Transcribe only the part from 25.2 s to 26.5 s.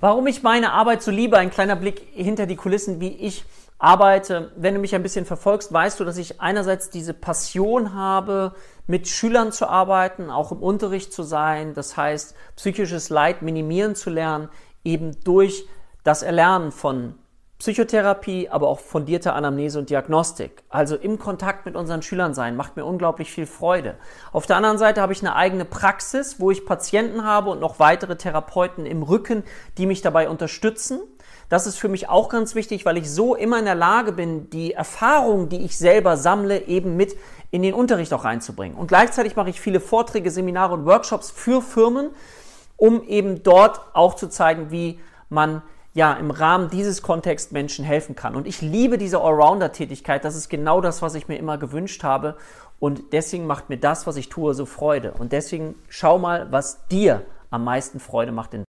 eine eigene Praxis,